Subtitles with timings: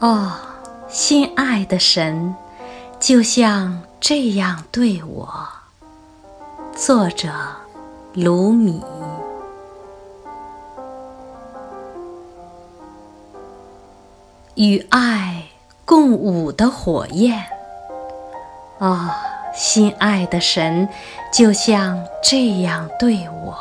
[0.00, 0.30] 哦，
[0.88, 2.36] 心爱的神，
[3.00, 5.28] 就像这样对我。
[6.76, 7.28] 作者：
[8.14, 8.80] 卢米。
[14.54, 15.42] 与爱
[15.84, 17.44] 共舞的火焰，
[18.78, 19.10] 哦，
[19.52, 20.88] 心爱的神，
[21.32, 23.58] 就像这样对我。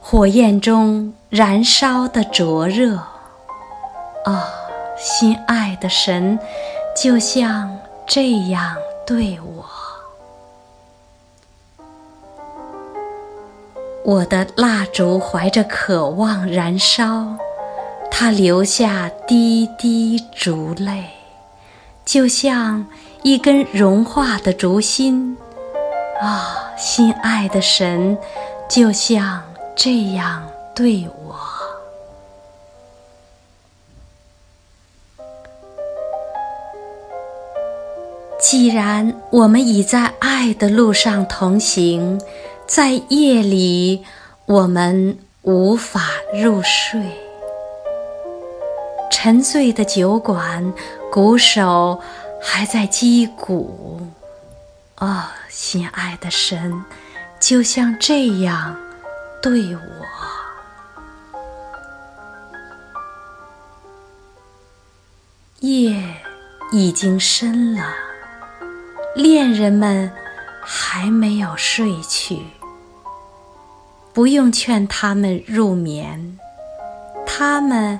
[0.00, 2.98] 火焰中燃烧的灼热，
[4.26, 4.42] 哦，
[4.96, 6.38] 心爱的神，
[6.94, 8.76] 就像这样
[9.06, 9.64] 对我。
[14.04, 17.36] 我的蜡烛怀着渴望燃烧。
[18.18, 21.04] 它流下滴滴烛泪，
[22.04, 22.86] 就像
[23.22, 25.36] 一根融化的烛心。
[26.22, 28.16] 啊，心爱的神，
[28.70, 29.42] 就像
[29.76, 30.42] 这样
[30.74, 31.36] 对我。
[38.38, 42.20] 既然我们已在爱的路上同行，
[42.66, 44.04] 在夜里
[44.44, 46.00] 我们无法
[46.34, 47.00] 入睡。
[49.10, 50.72] 沉醉的酒馆，
[51.10, 52.00] 鼓手
[52.40, 54.00] 还在击鼓。
[54.98, 56.84] 哦，心爱的神，
[57.40, 58.76] 就像这样
[59.42, 59.80] 对我。
[65.60, 66.00] 夜
[66.72, 67.82] 已经深了，
[69.16, 70.12] 恋人们
[70.62, 72.38] 还没有睡去。
[74.12, 76.38] 不用劝他们入眠，
[77.26, 77.98] 他们。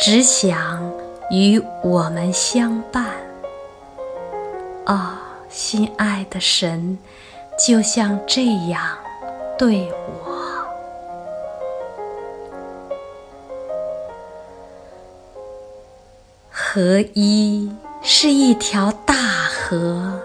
[0.00, 0.92] 只想
[1.28, 3.04] 与我们相伴，
[4.86, 6.96] 哦，心爱的神，
[7.58, 8.96] 就像这样
[9.58, 10.64] 对我。
[16.48, 17.68] 合一
[18.00, 20.20] 是一条大河，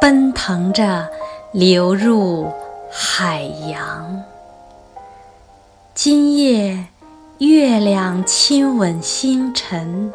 [0.00, 1.08] 奔腾着
[1.52, 2.52] 流入
[2.90, 4.22] 海洋。
[5.94, 6.86] 今夜。
[7.38, 10.12] 月亮亲吻星辰，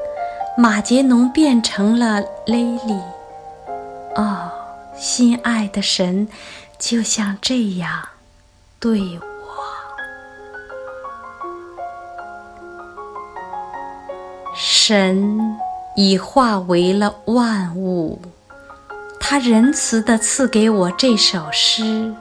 [0.58, 3.00] 马杰农变成了蕾莉。
[4.16, 4.52] 哦，
[4.98, 6.28] 心爱的神，
[6.78, 8.10] 就像这样
[8.78, 9.24] 对我。
[14.54, 15.58] 神
[15.96, 18.20] 已化为了万物，
[19.26, 22.14] 他仁慈地赐给我这首诗。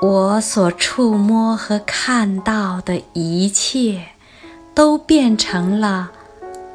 [0.00, 4.06] 我所触摸和看到的一切，
[4.74, 6.10] 都变成了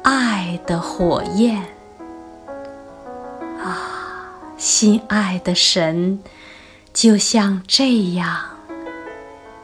[0.04, 1.60] 爱的火焰。
[3.60, 6.20] 啊，心爱的神，
[6.94, 8.42] 就像这样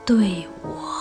[0.05, 0.92] 对我。